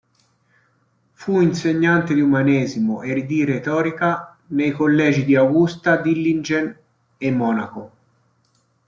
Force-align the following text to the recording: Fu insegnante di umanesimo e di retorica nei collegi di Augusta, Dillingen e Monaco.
Fu 1.13 1.41
insegnante 1.41 2.15
di 2.15 2.21
umanesimo 2.21 3.03
e 3.03 3.23
di 3.23 3.45
retorica 3.45 4.35
nei 4.47 4.71
collegi 4.71 5.23
di 5.23 5.35
Augusta, 5.35 5.97
Dillingen 5.97 6.75
e 7.19 7.29
Monaco. 7.31 7.91